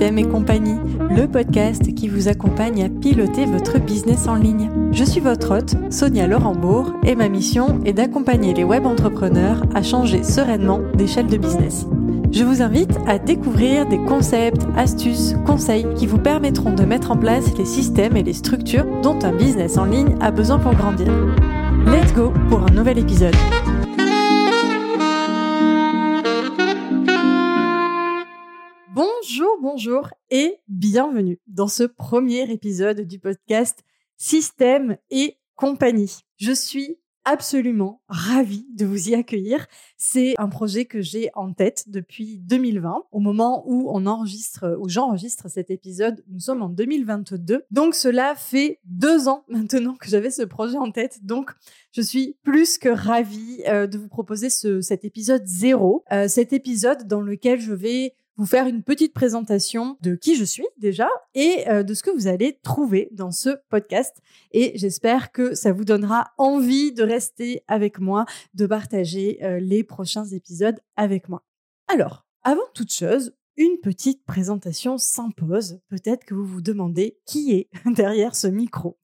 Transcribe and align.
Et 0.00 0.24
compagnie, 0.24 0.78
le 1.10 1.28
podcast 1.28 1.94
qui 1.94 2.08
vous 2.08 2.26
accompagne 2.26 2.82
à 2.82 2.88
piloter 2.88 3.44
votre 3.44 3.78
business 3.78 4.26
en 4.26 4.34
ligne. 4.34 4.68
Je 4.90 5.04
suis 5.04 5.20
votre 5.20 5.58
hôte, 5.58 5.76
Sonia 5.90 6.26
Laurent-Bourg, 6.26 6.94
et 7.04 7.14
ma 7.14 7.28
mission 7.28 7.78
est 7.84 7.92
d'accompagner 7.92 8.52
les 8.52 8.64
web 8.64 8.84
entrepreneurs 8.84 9.62
à 9.74 9.82
changer 9.82 10.24
sereinement 10.24 10.80
d'échelle 10.94 11.28
de 11.28 11.36
business. 11.36 11.86
Je 12.32 12.42
vous 12.42 12.62
invite 12.62 12.98
à 13.06 13.18
découvrir 13.18 13.86
des 13.86 13.98
concepts, 13.98 14.66
astuces, 14.76 15.34
conseils 15.46 15.86
qui 15.94 16.06
vous 16.06 16.18
permettront 16.18 16.72
de 16.72 16.84
mettre 16.84 17.12
en 17.12 17.16
place 17.16 17.56
les 17.56 17.66
systèmes 17.66 18.16
et 18.16 18.24
les 18.24 18.34
structures 18.34 18.86
dont 19.02 19.18
un 19.22 19.32
business 19.32 19.78
en 19.78 19.84
ligne 19.84 20.16
a 20.20 20.32
besoin 20.32 20.58
pour 20.58 20.74
grandir. 20.74 21.12
Let's 21.86 22.12
go 22.12 22.32
pour 22.48 22.64
un 22.64 22.70
nouvel 22.70 22.98
épisode. 22.98 23.36
Bonjour, 29.74 30.10
et 30.28 30.58
bienvenue 30.68 31.40
dans 31.46 31.66
ce 31.66 31.84
premier 31.84 32.42
épisode 32.52 33.00
du 33.00 33.18
podcast 33.18 33.84
Système 34.18 34.98
et 35.10 35.38
compagnie. 35.56 36.18
Je 36.36 36.52
suis 36.52 36.98
absolument 37.24 38.02
ravie 38.06 38.66
de 38.74 38.84
vous 38.84 39.08
y 39.08 39.14
accueillir. 39.14 39.66
C'est 39.96 40.34
un 40.36 40.50
projet 40.50 40.84
que 40.84 41.00
j'ai 41.00 41.30
en 41.34 41.54
tête 41.54 41.84
depuis 41.86 42.38
2020. 42.40 43.04
Au 43.12 43.20
moment 43.20 43.64
où 43.66 43.90
on 43.94 44.04
enregistre, 44.04 44.76
où 44.78 44.90
j'enregistre 44.90 45.48
cet 45.48 45.70
épisode, 45.70 46.22
nous 46.28 46.40
sommes 46.40 46.60
en 46.60 46.68
2022. 46.68 47.62
Donc 47.70 47.94
cela 47.94 48.34
fait 48.34 48.78
deux 48.84 49.26
ans 49.26 49.44
maintenant 49.48 49.94
que 49.94 50.08
j'avais 50.08 50.30
ce 50.30 50.42
projet 50.42 50.76
en 50.76 50.90
tête. 50.90 51.24
Donc 51.24 51.50
je 51.92 52.02
suis 52.02 52.36
plus 52.42 52.76
que 52.76 52.90
ravie 52.90 53.62
euh, 53.68 53.86
de 53.86 53.96
vous 53.96 54.08
proposer 54.08 54.50
ce, 54.50 54.82
cet 54.82 55.06
épisode 55.06 55.46
zéro. 55.46 56.04
Euh, 56.12 56.28
cet 56.28 56.52
épisode 56.52 57.06
dans 57.06 57.22
lequel 57.22 57.58
je 57.58 57.72
vais 57.72 58.16
vous 58.36 58.46
faire 58.46 58.66
une 58.66 58.82
petite 58.82 59.12
présentation 59.12 59.96
de 60.00 60.14
qui 60.14 60.36
je 60.36 60.44
suis 60.44 60.66
déjà 60.78 61.08
et 61.34 61.68
euh, 61.68 61.82
de 61.82 61.94
ce 61.94 62.02
que 62.02 62.10
vous 62.10 62.26
allez 62.26 62.58
trouver 62.62 63.08
dans 63.12 63.30
ce 63.30 63.50
podcast. 63.68 64.16
Et 64.52 64.72
j'espère 64.76 65.32
que 65.32 65.54
ça 65.54 65.72
vous 65.72 65.84
donnera 65.84 66.32
envie 66.38 66.92
de 66.92 67.02
rester 67.02 67.62
avec 67.68 67.98
moi, 67.98 68.24
de 68.54 68.66
partager 68.66 69.38
euh, 69.42 69.60
les 69.60 69.84
prochains 69.84 70.24
épisodes 70.24 70.80
avec 70.96 71.28
moi. 71.28 71.42
Alors, 71.88 72.26
avant 72.42 72.62
toute 72.74 72.92
chose, 72.92 73.34
une 73.56 73.78
petite 73.82 74.24
présentation 74.24 74.98
s'impose. 74.98 75.80
Peut-être 75.88 76.24
que 76.24 76.34
vous 76.34 76.46
vous 76.46 76.62
demandez 76.62 77.18
qui 77.26 77.52
est 77.52 77.68
derrière 77.86 78.34
ce 78.34 78.46
micro. 78.46 78.98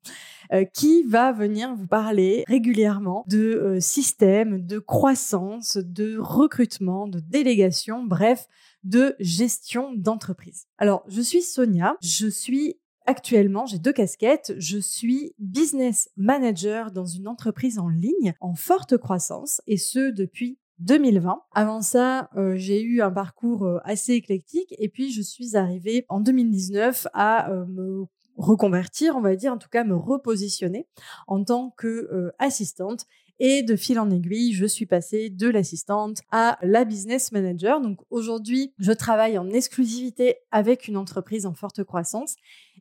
Euh, 0.51 0.65
qui 0.65 1.03
va 1.03 1.31
venir 1.31 1.75
vous 1.75 1.85
parler 1.85 2.43
régulièrement 2.47 3.23
de 3.27 3.37
euh, 3.37 3.79
système, 3.79 4.65
de 4.65 4.79
croissance, 4.79 5.77
de 5.77 6.17
recrutement, 6.17 7.07
de 7.07 7.19
délégation, 7.19 8.03
bref, 8.03 8.47
de 8.83 9.15
gestion 9.19 9.93
d'entreprise. 9.93 10.65
Alors, 10.79 11.03
je 11.07 11.21
suis 11.21 11.43
Sonia, 11.43 11.97
je 12.01 12.27
suis 12.27 12.79
Actuellement, 13.09 13.65
j'ai 13.65 13.79
deux 13.79 13.91
casquettes. 13.91 14.53
Je 14.59 14.77
suis 14.77 15.33
business 15.39 16.11
manager 16.15 16.91
dans 16.91 17.07
une 17.07 17.27
entreprise 17.27 17.79
en 17.79 17.89
ligne 17.89 18.35
en 18.39 18.53
forte 18.53 18.97
croissance 18.97 19.61
et 19.65 19.77
ce 19.77 20.11
depuis 20.11 20.59
2020. 20.79 21.41
Avant 21.53 21.81
ça, 21.81 22.29
euh, 22.35 22.55
j'ai 22.55 22.81
eu 22.81 23.01
un 23.01 23.11
parcours 23.11 23.79
assez 23.83 24.13
éclectique 24.13 24.73
et 24.77 24.89
puis 24.89 25.11
je 25.11 25.21
suis 25.21 25.55
arrivée 25.55 26.05
en 26.09 26.19
2019 26.19 27.07
à 27.13 27.49
me 27.67 28.05
reconvertir, 28.39 29.15
on 29.15 29.21
va 29.21 29.35
dire, 29.35 29.53
en 29.53 29.57
tout 29.57 29.69
cas 29.69 29.83
me 29.83 29.95
repositionner 29.95 30.87
en 31.27 31.43
tant 31.43 31.71
que 31.77 31.87
euh, 31.87 32.31
assistante. 32.39 33.05
Et 33.41 33.63
de 33.63 33.77
fil 33.77 33.99
en 33.99 34.09
aiguille, 34.09 34.51
je 34.51 34.65
suis 34.65 34.85
passée 34.85 35.29
de 35.29 35.47
l'assistante 35.47 36.19
à 36.29 36.57
la 36.61 36.83
business 36.83 37.31
manager. 37.31 37.79
Donc 37.79 37.99
aujourd'hui, 38.09 38.73
je 38.79 38.91
travaille 38.91 39.37
en 39.37 39.49
exclusivité 39.49 40.35
avec 40.51 40.89
une 40.89 40.97
entreprise 40.97 41.45
en 41.45 41.53
forte 41.53 41.85
croissance. 41.85 42.35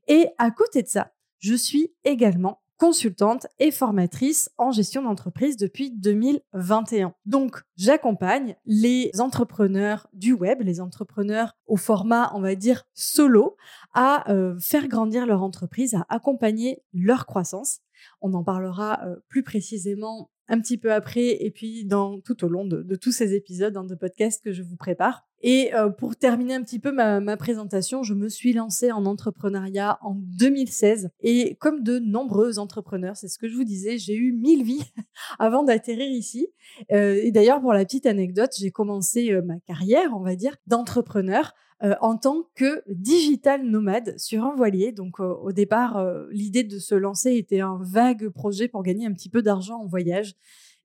Et 0.08 0.26
à 0.36 0.50
côté 0.50 0.82
de 0.82 0.88
ça, 0.88 1.12
je 1.38 1.54
suis 1.54 1.92
également 2.02 2.60
consultante 2.78 3.48
et 3.58 3.70
formatrice 3.70 4.50
en 4.56 4.70
gestion 4.70 5.02
d'entreprise 5.02 5.56
depuis 5.56 5.90
2021. 5.90 7.12
Donc, 7.26 7.62
j'accompagne 7.76 8.56
les 8.64 9.10
entrepreneurs 9.18 10.08
du 10.12 10.32
web, 10.32 10.62
les 10.62 10.80
entrepreneurs 10.80 11.56
au 11.66 11.76
format, 11.76 12.30
on 12.34 12.40
va 12.40 12.54
dire, 12.54 12.84
solo, 12.94 13.56
à 13.92 14.30
euh, 14.32 14.56
faire 14.60 14.86
grandir 14.86 15.26
leur 15.26 15.42
entreprise, 15.42 15.94
à 15.94 16.06
accompagner 16.08 16.82
leur 16.94 17.26
croissance. 17.26 17.80
On 18.20 18.32
en 18.32 18.44
parlera 18.44 19.00
euh, 19.04 19.16
plus 19.28 19.42
précisément 19.42 20.30
un 20.46 20.60
petit 20.60 20.78
peu 20.78 20.92
après 20.92 21.44
et 21.44 21.50
puis 21.50 21.84
dans 21.84 22.20
tout 22.20 22.44
au 22.44 22.48
long 22.48 22.64
de, 22.64 22.96
tous 22.96 23.12
ces 23.12 23.34
épisodes 23.34 23.76
hein, 23.76 23.84
de 23.84 23.94
podcast 23.94 24.42
que 24.42 24.52
je 24.52 24.62
vous 24.62 24.76
prépare. 24.76 25.27
Et 25.40 25.72
euh, 25.74 25.88
pour 25.88 26.16
terminer 26.16 26.54
un 26.54 26.62
petit 26.62 26.78
peu 26.78 26.90
ma, 26.90 27.20
ma, 27.20 27.36
présentation, 27.36 28.02
je 28.02 28.14
me 28.14 28.28
suis 28.28 28.52
lancée 28.52 28.90
en 28.90 29.06
entrepreneuriat 29.06 29.98
en 30.02 30.14
2016 30.14 31.10
et 31.20 31.54
comme 31.56 31.82
de 31.82 31.98
nombreux 31.98 32.58
entrepreneurs, 32.58 33.16
c'est 33.16 33.28
ce 33.28 33.38
que 33.38 33.48
je 33.48 33.54
vous 33.54 33.64
disais, 33.64 33.98
j'ai 33.98 34.14
eu 34.14 34.32
mille 34.32 34.64
vies 34.64 34.84
avant 35.38 35.62
d'atterrir 35.62 36.10
ici. 36.10 36.48
Euh, 36.92 37.20
et 37.22 37.30
d'ailleurs, 37.30 37.60
pour 37.60 37.72
la 37.72 37.84
petite 37.84 38.06
anecdote, 38.06 38.50
j'ai 38.58 38.70
commencé 38.70 39.32
euh, 39.32 39.42
ma 39.42 39.58
carrière, 39.60 40.10
on 40.14 40.20
va 40.20 40.34
dire, 40.34 40.56
d'entrepreneur 40.66 41.54
euh, 41.84 41.94
en 42.00 42.16
tant 42.16 42.48
que 42.56 42.82
digital 42.88 43.62
nomade 43.62 44.18
sur 44.18 44.44
un 44.44 44.54
voilier. 44.56 44.90
Donc 44.92 45.20
au 45.20 45.52
départ, 45.52 46.04
l'idée 46.30 46.64
de 46.64 46.78
se 46.78 46.94
lancer 46.94 47.34
était 47.36 47.60
un 47.60 47.78
vague 47.80 48.28
projet 48.30 48.66
pour 48.66 48.82
gagner 48.82 49.06
un 49.06 49.12
petit 49.12 49.30
peu 49.30 49.42
d'argent 49.42 49.80
en 49.80 49.86
voyage. 49.86 50.34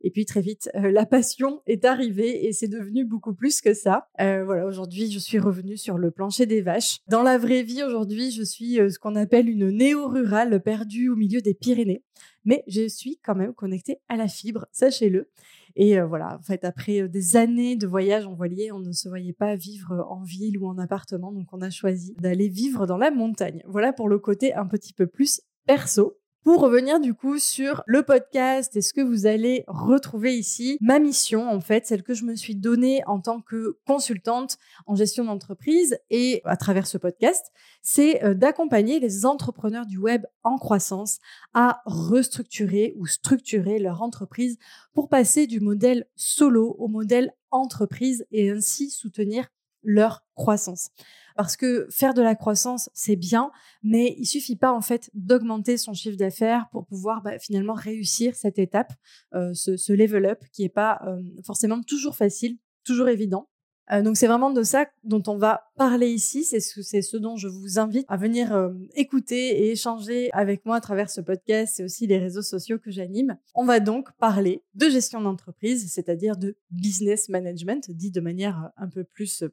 Et 0.03 0.11
puis 0.11 0.25
très 0.25 0.41
vite, 0.41 0.69
la 0.73 1.05
passion 1.05 1.61
est 1.65 1.85
arrivée 1.85 2.45
et 2.45 2.51
c'est 2.53 2.67
devenu 2.67 3.05
beaucoup 3.05 3.33
plus 3.33 3.61
que 3.61 3.73
ça. 3.73 4.07
voilà, 4.19 4.65
aujourd'hui, 4.65 5.09
je 5.11 5.19
suis 5.19 5.39
revenue 5.39 5.77
sur 5.77 5.97
le 5.97 6.11
plancher 6.11 6.45
des 6.45 6.61
vaches. 6.61 6.99
Dans 7.07 7.23
la 7.23 7.37
vraie 7.37 7.63
vie, 7.63 7.83
aujourd'hui, 7.83 8.31
je 8.31 8.43
suis 8.43 8.75
ce 8.75 8.99
qu'on 8.99 9.15
appelle 9.15 9.49
une 9.49 9.69
néo-rurale 9.69 10.61
perdue 10.61 11.09
au 11.09 11.15
milieu 11.15 11.41
des 11.41 11.53
Pyrénées. 11.53 12.03
Mais 12.45 12.63
je 12.67 12.87
suis 12.87 13.19
quand 13.23 13.35
même 13.35 13.53
connectée 13.53 13.99
à 14.09 14.17
la 14.17 14.27
fibre, 14.27 14.65
sachez-le. 14.71 15.29
Et 15.75 15.97
euh, 15.99 16.05
voilà, 16.05 16.37
en 16.37 16.41
fait, 16.41 16.63
après 16.65 17.01
euh, 17.01 17.07
des 17.07 17.35
années 17.35 17.75
de 17.75 17.87
voyage 17.87 18.25
en 18.25 18.33
voilier, 18.33 18.71
on 18.71 18.79
ne 18.79 18.91
se 18.91 19.09
voyait 19.09 19.33
pas 19.33 19.55
vivre 19.55 19.93
euh, 19.93 20.03
en 20.03 20.21
ville 20.21 20.57
ou 20.57 20.67
en 20.67 20.77
appartement, 20.77 21.31
donc 21.31 21.47
on 21.51 21.61
a 21.61 21.69
choisi 21.69 22.13
d'aller 22.19 22.47
vivre 22.47 22.85
dans 22.85 22.97
la 22.97 23.11
montagne. 23.11 23.63
Voilà 23.65 23.91
pour 23.91 24.07
le 24.07 24.19
côté 24.19 24.53
un 24.53 24.67
petit 24.67 24.93
peu 24.93 25.07
plus 25.07 25.41
perso. 25.65 26.17
Pour 26.43 26.59
revenir 26.59 26.99
du 26.99 27.13
coup 27.13 27.39
sur 27.39 27.83
le 27.87 28.03
podcast 28.03 28.75
et 28.75 28.81
ce 28.81 28.91
que 28.91 28.99
vous 28.99 29.27
allez 29.27 29.63
retrouver 29.65 30.35
ici, 30.35 30.77
ma 30.81 30.99
mission 30.99 31.49
en 31.49 31.61
fait, 31.61 31.87
celle 31.87 32.03
que 32.03 32.13
je 32.13 32.25
me 32.25 32.35
suis 32.35 32.57
donnée 32.57 33.01
en 33.07 33.21
tant 33.21 33.39
que 33.39 33.77
consultante 33.87 34.57
en 34.85 34.93
gestion 34.93 35.23
d'entreprise 35.23 35.97
et 36.09 36.41
à 36.43 36.57
travers 36.57 36.85
ce 36.85 36.97
podcast, 36.97 37.53
c'est 37.81 38.21
euh, 38.25 38.33
d'accompagner 38.33 38.99
les 38.99 39.25
entrepreneurs 39.25 39.85
du 39.85 39.97
web 39.97 40.25
en 40.43 40.57
croissance 40.57 41.19
à 41.53 41.81
restructurer 41.85 42.93
ou 42.97 43.05
structurer 43.05 43.79
leur 43.79 44.01
entreprise 44.01 44.57
pour 44.93 45.07
passer 45.07 45.47
du 45.47 45.61
modèle 45.61 46.07
solo 46.17 46.75
au 46.77 46.89
modèle 46.89 47.31
entreprise 47.51 48.25
et 48.31 48.51
ainsi 48.51 48.89
soutenir 48.89 49.47
leur 49.83 50.23
croissance. 50.35 50.89
Parce 51.35 51.57
que 51.57 51.87
faire 51.89 52.13
de 52.13 52.21
la 52.21 52.35
croissance, 52.35 52.89
c'est 52.93 53.15
bien, 53.15 53.51
mais 53.81 54.15
il 54.17 54.25
suffit 54.25 54.55
pas 54.55 54.71
en 54.71 54.81
fait 54.81 55.09
d'augmenter 55.13 55.77
son 55.77 55.93
chiffre 55.93 56.17
d'affaires 56.17 56.67
pour 56.71 56.85
pouvoir 56.85 57.21
bah, 57.23 57.39
finalement 57.39 57.73
réussir 57.73 58.35
cette 58.35 58.59
étape, 58.59 58.93
euh, 59.33 59.53
ce, 59.53 59.75
ce, 59.75 59.93
level 59.93 60.25
up 60.25 60.43
qui 60.51 60.63
est 60.63 60.69
pas 60.69 61.01
euh, 61.07 61.21
forcément 61.43 61.81
toujours 61.81 62.15
facile, 62.15 62.57
toujours 62.83 63.09
évident. 63.09 63.49
Euh, 63.91 64.01
donc 64.01 64.15
c'est 64.15 64.27
vraiment 64.27 64.51
de 64.51 64.63
ça 64.63 64.85
dont 65.03 65.23
on 65.27 65.37
va 65.37 65.65
parler 65.75 66.09
ici. 66.09 66.43
C'est 66.43 66.59
ce, 66.59 67.17
dont 67.17 67.35
je 67.35 67.47
vous 67.47 67.79
invite 67.79 68.05
à 68.07 68.17
venir 68.17 68.53
euh, 68.53 68.69
écouter 68.95 69.63
et 69.63 69.71
échanger 69.71 70.29
avec 70.31 70.65
moi 70.65 70.77
à 70.77 70.81
travers 70.81 71.09
ce 71.09 71.21
podcast 71.21 71.79
et 71.79 71.83
aussi 71.83 72.07
les 72.07 72.17
réseaux 72.17 72.41
sociaux 72.41 72.79
que 72.79 72.91
j'anime. 72.91 73.37
On 73.55 73.65
va 73.65 73.79
donc 73.79 74.09
parler 74.17 74.63
de 74.75 74.89
gestion 74.89 75.21
d'entreprise, 75.21 75.91
c'est-à-dire 75.91 76.37
de 76.37 76.55
business 76.71 77.29
management, 77.29 77.89
dit 77.91 78.11
de 78.11 78.21
manière 78.21 78.71
un 78.77 78.87
peu 78.87 79.03
plus, 79.03 79.43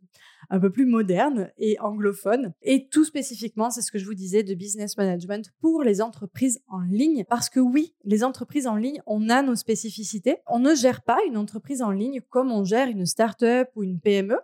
un 0.49 0.61
peu 0.61 0.70
plus 0.70 0.87
moderne 0.87 1.50
et 1.58 1.78
anglophone. 1.81 2.52
Et 2.62 2.88
tout 2.88 3.05
spécifiquement, 3.05 3.70
c'est 3.70 3.82
ce 3.82 3.93
que 3.93 3.99
je 3.99 4.06
vous 4.06 4.14
disais 4.14 4.43
de 4.43 4.55
business 4.55 4.96
management 4.96 5.50
pour 5.61 5.82
les 5.82 6.02
entreprises 6.02 6.61
en 6.69 6.81
ligne. 6.81 7.25
Parce 7.28 7.50
que 7.50 7.61
oui, 7.61 7.94
les 8.05 8.25
entreprises 8.25 8.67
en 8.67 8.76
ligne, 8.76 9.02
on 9.06 9.28
a 9.28 9.43
nos 9.43 9.56
spécificités. 9.56 10.38
On 10.46 10.58
ne 10.58 10.75
gère 10.75 11.02
pas 11.02 11.19
une 11.26 11.37
entreprise 11.37 11.82
en 11.82 11.90
ligne 11.90 12.20
comme 12.31 12.50
on 12.50 12.64
gère 12.64 12.88
une 12.88 13.06
start-up 13.06 13.69
ou 13.75 13.82
une 13.82 14.00
PME 14.00 14.37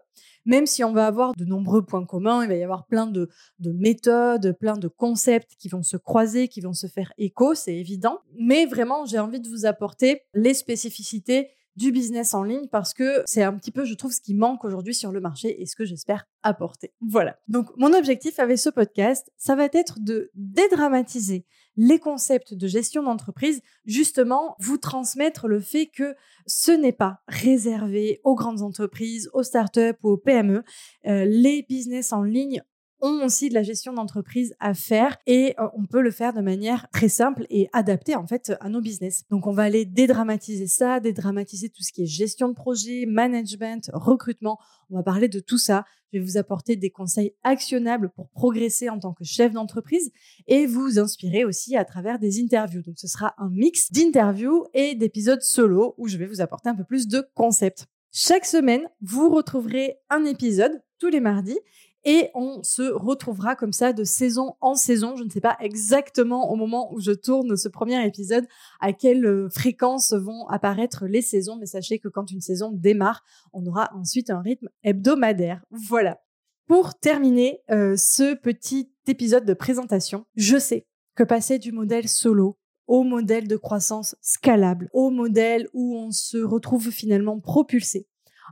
même 0.45 0.67
si 0.67 0.85
on 0.85 0.93
va 0.93 1.07
avoir 1.07 1.35
de 1.35 1.45
nombreux 1.45 1.85
points 1.85 2.05
communs, 2.05 2.43
il 2.43 2.49
va 2.49 2.55
y 2.55 2.63
avoir 2.63 2.87
plein 2.87 3.07
de, 3.07 3.29
méthodes, 3.61 4.57
plein 4.59 4.77
de 4.77 4.89
concepts 4.89 5.57
qui 5.59 5.69
vont 5.69 5.83
se 5.83 5.97
croiser, 5.97 6.49
qui 6.49 6.61
vont 6.61 6.73
se 6.73 6.87
faire 6.87 7.13
écho, 7.19 7.55
c'est 7.55 7.75
évident. 7.75 8.21
Mais 8.39 8.67
vraiment, 8.67 9.05
j'ai 9.05 9.19
envie 9.19 9.41
de 9.41 9.49
vous 9.49 9.67
apporter 9.67 10.23
les 10.35 10.55
spécificités 10.55 11.51
du 11.77 11.93
business 11.93 12.33
en 12.33 12.43
ligne 12.43 12.69
parce 12.69 12.95
que 12.95 13.23
c'est 13.27 13.43
un 13.43 13.53
petit 13.53 13.71
peu, 13.71 13.85
je 13.85 13.95
trouve, 13.95 14.13
ce 14.13 14.21
qui 14.21 14.35
manque 14.35 14.65
aujourd'hui 14.65 14.95
sur 14.95 15.13
le 15.13 15.21
marché 15.21 15.61
et 15.61 15.67
ce 15.67 15.77
que 15.77 15.85
j'espère 15.85 16.27
apporter. 16.43 16.95
Voilà. 17.07 17.39
Donc, 17.49 17.69
mon 17.77 17.93
objectif 17.93 18.39
avec 18.39 18.59
ce 18.59 18.71
podcast, 18.71 19.31
ça 19.37 19.55
va 19.55 19.69
être 19.73 20.01
de 20.01 20.31
dédramatiser 20.35 21.45
les 21.77 21.99
concepts 21.99 22.55
de 22.55 22.67
gestion 22.67 23.03
d'entreprise, 23.03 23.61
justement, 23.85 24.57
vous 24.59 24.79
transmettre 24.79 25.47
le 25.49 25.61
fait 25.61 25.87
que 25.87 26.15
ce 26.47 26.73
n'est 26.73 26.93
pas 26.93 27.21
réservé 27.29 28.21
aux 28.25 28.35
grandes 28.35 28.63
entreprises, 28.63 29.31
aux 29.33 29.43
startups 29.43 29.99
ou 30.03 30.11
aux 30.11 30.17
PME. 30.17 30.63
Euh, 31.07 31.25
les 31.25 31.65
business 31.69 32.13
en 32.13 32.23
ligne 32.23 32.63
ont 33.07 33.25
aussi 33.25 33.49
de 33.49 33.55
la 33.55 33.63
gestion 33.63 33.93
d'entreprise 33.93 34.55
à 34.61 34.75
faire 34.75 35.17
et 35.27 35.55
euh, 35.59 35.69
on 35.75 35.87
peut 35.87 36.03
le 36.03 36.11
faire 36.11 36.33
de 36.33 36.41
manière 36.41 36.89
très 36.91 37.09
simple 37.09 37.47
et 37.49 37.69
adaptée 37.73 38.17
en 38.17 38.27
fait 38.27 38.53
à 38.61 38.69
nos 38.69 38.81
business. 38.81 39.25
Donc 39.31 39.47
on 39.47 39.53
va 39.53 39.63
aller 39.63 39.85
dédramatiser 39.85 40.67
ça, 40.67 41.01
dédramatiser 41.01 41.69
tout 41.69 41.83
ce 41.83 41.93
qui 41.93 42.03
est 42.03 42.07
gestion 42.07 42.49
de 42.49 42.55
projet, 42.55 43.07
management, 43.07 43.91
recrutement. 43.95 44.59
On 44.91 44.97
va 44.97 45.03
parler 45.03 45.29
de 45.29 45.41
tout 45.41 45.59
ça. 45.59 45.85
Je 46.13 46.19
vais 46.19 46.25
vous 46.25 46.37
apporter 46.37 46.77
des 46.77 46.91
conseils 46.91 47.35
actionnables 47.43 48.11
pour 48.11 48.29
progresser 48.31 48.89
en 48.89 48.99
tant 48.99 49.13
que 49.13 49.25
chef 49.25 49.53
d'entreprise 49.53 50.11
et 50.47 50.67
vous 50.67 50.99
inspirer 50.99 51.45
aussi 51.45 51.77
à 51.77 51.85
travers 51.85 52.19
des 52.19 52.41
interviews. 52.41 52.83
Donc 52.83 52.99
ce 52.99 53.09
sera 53.09 53.35
un 53.39 53.51
mix 53.51 53.93
d'interviews 53.93 54.67
et 54.75 54.95
d'épisodes 54.95 55.43
solo 55.43 55.95
où 55.99 56.09
je 56.09 56.17
vais 56.17 56.27
vous 56.27 56.41
apporter 56.41 56.69
un 56.69 56.75
peu 56.75 56.85
plus 56.85 57.09
de 57.09 57.25
concepts. 57.35 57.87
Chaque 58.13 58.47
semaine, 58.47 58.89
vous 59.03 59.29
retrouverez 59.29 59.99
un 60.09 60.25
épisode 60.25 60.83
tous 60.99 61.09
les 61.09 61.21
mardis 61.21 61.59
et 62.07 62.31
on 62.35 62.63
se 62.63 62.83
retrouvera 62.83 63.57
comme 63.57 63.73
ça 63.73 63.93
de 63.93 64.05
saison 64.05 64.55
en 64.61 64.77
saison. 64.77 65.17
Je 65.17 65.25
ne 65.25 65.29
sais 65.29 65.41
pas 65.41 65.57
exactement 65.61 66.53
au 66.53 66.57
moment 66.57 66.95
où 66.95 67.01
je 67.01 67.11
tourne 67.11 67.57
ce 67.57 67.69
premier 67.69 68.07
épisode 68.07 68.47
à 68.81 68.93
quelle 68.93 69.27
euh, 69.27 69.49
fréquence 69.51 70.13
vont 70.13 70.47
apparaître 70.47 71.07
les 71.07 71.21
saisons, 71.21 71.57
mais 71.57 71.67
sachez 71.67 71.99
que 71.99 72.09
quand 72.09 72.31
une 72.31 72.41
saison 72.41 72.71
démarre, 72.71 73.25
on 73.53 73.67
aura 73.67 73.91
ensuite 73.93 74.31
un 74.31 74.41
rythme 74.41 74.69
hebdomadaire. 74.85 75.65
Voilà. 75.71 76.21
Pour 76.69 76.95
terminer 76.95 77.61
euh, 77.71 77.97
ce 77.97 78.35
petit 78.35 78.93
épisode 79.09 79.45
de 79.45 79.55
présentation, 79.55 80.27
je 80.37 80.59
sais 80.59 80.87
que 81.17 81.25
passer 81.25 81.59
du 81.59 81.73
modèle 81.73 82.09
solo 82.09 82.57
au 82.87 83.03
modèle 83.03 83.49
de 83.49 83.57
croissance 83.57 84.15
scalable, 84.21 84.89
au 84.93 85.11
modèle 85.11 85.69
où 85.73 85.97
on 85.97 86.13
se 86.13 86.39
retrouve 86.39 86.91
finalement 86.91 87.41
propulsé 87.41 88.07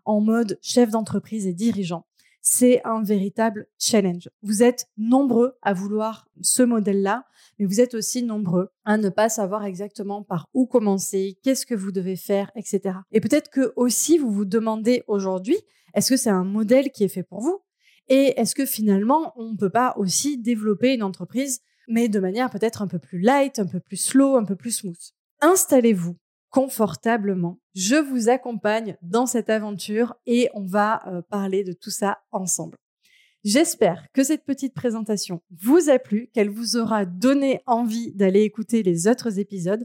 en 0.05 0.21
mode 0.21 0.59
chef 0.61 0.91
d'entreprise 0.91 1.47
et 1.47 1.53
dirigeant. 1.53 2.05
C'est 2.47 2.83
un 2.85 3.03
véritable 3.03 3.67
challenge. 3.79 4.29
Vous 4.43 4.63
êtes 4.63 4.87
nombreux 4.99 5.57
à 5.63 5.73
vouloir 5.73 6.29
ce 6.43 6.63
modèle-là, 6.63 7.25
mais 7.59 7.65
vous 7.65 7.81
êtes 7.81 7.95
aussi 7.95 8.23
nombreux 8.23 8.69
à 8.85 8.99
ne 8.99 9.09
pas 9.09 9.31
savoir 9.31 9.65
exactement 9.65 10.23
par 10.23 10.47
où 10.53 10.67
commencer, 10.67 11.39
qu'est-ce 11.43 11.65
que 11.65 11.75
vous 11.75 11.91
devez 11.91 12.17
faire, 12.17 12.51
etc. 12.55 12.99
Et 13.13 13.23
peut-être 13.23 13.49
que 13.49 13.73
aussi 13.77 14.19
vous 14.19 14.31
vous 14.31 14.45
demandez 14.45 15.05
aujourd'hui, 15.09 15.57
est-ce 15.95 16.11
que 16.11 16.19
c'est 16.19 16.29
un 16.29 16.45
modèle 16.45 16.91
qui 16.91 17.05
est 17.05 17.09
fait 17.09 17.23
pour 17.23 17.41
vous? 17.41 17.63
Et 18.09 18.39
est-ce 18.39 18.55
que 18.55 18.67
finalement 18.67 19.33
on 19.37 19.53
ne 19.53 19.57
peut 19.57 19.71
pas 19.71 19.95
aussi 19.97 20.37
développer 20.37 20.93
une 20.93 21.03
entreprise 21.03 21.61
mais 21.89 22.09
de 22.09 22.21
manière 22.21 22.51
peut-être 22.51 22.83
un 22.83 22.87
peu 22.87 22.99
plus 22.99 23.21
light, 23.21 23.59
un 23.59 23.67
peu 23.67 23.81
plus 23.81 23.97
slow, 23.97 24.37
un 24.37 24.45
peu 24.45 24.55
plus 24.55 24.73
smooth? 24.73 25.13
Installez-vous 25.41 26.17
confortablement. 26.55 27.59
Je 27.75 27.97
vous 27.97 28.29
accompagne 28.29 28.97
dans 29.03 29.27
cette 29.27 29.51
aventure 29.51 30.15
et 30.25 30.49
on 30.55 30.65
va 30.65 31.03
euh, 31.09 31.21
parler 31.21 31.65
de 31.65 31.73
tout 31.73 31.91
ça 31.91 32.19
ensemble. 32.31 32.79
J'espère 33.43 34.07
que 34.15 34.23
cette 34.23 34.45
petite 34.45 34.73
présentation 34.73 35.43
vous 35.51 35.91
a 35.91 35.99
plu, 35.99 36.31
qu'elle 36.33 36.51
vous 36.51 36.77
aura 36.77 37.07
donné 37.07 37.61
envie 37.67 38.13
d'aller 38.13 38.43
écouter 38.43 38.85
les 38.85 39.09
autres 39.09 39.41
épisodes. 39.41 39.85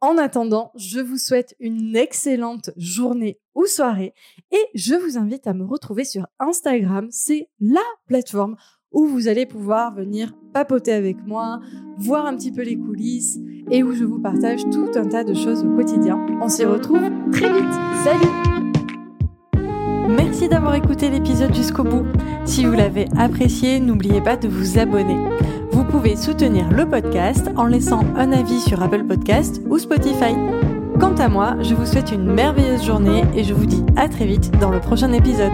En 0.00 0.16
attendant, 0.16 0.72
je 0.74 1.00
vous 1.00 1.18
souhaite 1.18 1.54
une 1.60 1.94
excellente 1.94 2.70
journée 2.78 3.38
ou 3.54 3.66
soirée 3.66 4.14
et 4.52 4.64
je 4.74 4.94
vous 4.94 5.18
invite 5.18 5.46
à 5.46 5.52
me 5.52 5.66
retrouver 5.66 6.04
sur 6.04 6.26
Instagram. 6.38 7.08
C'est 7.10 7.50
la 7.60 7.84
plateforme 8.06 8.56
où 8.90 9.06
vous 9.06 9.28
allez 9.28 9.44
pouvoir 9.44 9.94
venir 9.94 10.34
papoter 10.54 10.94
avec 10.94 11.18
moi, 11.26 11.60
voir 11.98 12.24
un 12.24 12.34
petit 12.34 12.52
peu 12.52 12.62
les 12.62 12.78
coulisses 12.78 13.38
et 13.70 13.82
où 13.82 13.92
je 13.92 14.04
vous 14.04 14.18
partage 14.18 14.62
tout 14.70 14.90
un 14.96 15.06
tas 15.06 15.24
de 15.24 15.34
choses 15.34 15.64
au 15.64 15.76
quotidien. 15.76 16.18
On 16.40 16.48
s'y 16.48 16.64
retrouve 16.64 17.10
très 17.32 17.52
vite. 17.52 17.74
Salut 18.04 18.56
Merci 20.08 20.48
d'avoir 20.48 20.74
écouté 20.74 21.10
l'épisode 21.10 21.54
jusqu'au 21.54 21.82
bout. 21.82 22.06
Si 22.44 22.64
vous 22.64 22.72
l'avez 22.72 23.06
apprécié, 23.18 23.80
n'oubliez 23.80 24.20
pas 24.20 24.36
de 24.36 24.48
vous 24.48 24.78
abonner. 24.78 25.16
Vous 25.72 25.84
pouvez 25.84 26.14
soutenir 26.14 26.70
le 26.70 26.86
podcast 26.86 27.50
en 27.56 27.66
laissant 27.66 28.04
un 28.16 28.30
avis 28.32 28.60
sur 28.60 28.82
Apple 28.82 29.04
Podcast 29.04 29.60
ou 29.68 29.78
Spotify. 29.78 30.34
Quant 31.00 31.14
à 31.16 31.28
moi, 31.28 31.56
je 31.60 31.74
vous 31.74 31.86
souhaite 31.86 32.12
une 32.12 32.32
merveilleuse 32.32 32.84
journée 32.84 33.24
et 33.34 33.44
je 33.44 33.52
vous 33.52 33.66
dis 33.66 33.84
à 33.96 34.08
très 34.08 34.26
vite 34.26 34.50
dans 34.60 34.70
le 34.70 34.80
prochain 34.80 35.12
épisode. 35.12 35.52